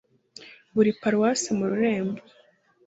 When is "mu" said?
1.57-1.65